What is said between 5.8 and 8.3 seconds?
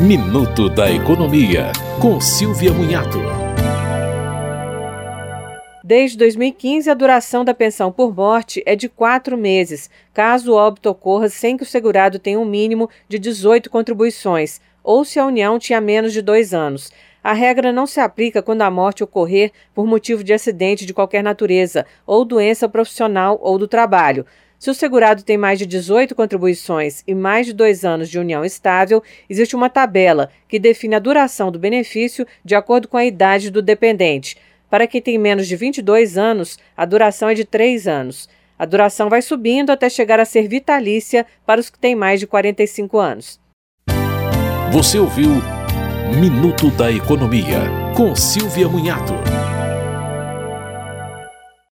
Desde 2015, a duração da pensão por